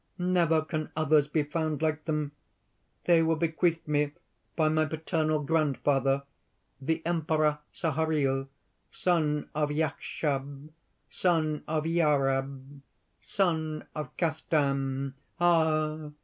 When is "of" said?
9.53-9.69, 11.67-11.83, 13.93-14.17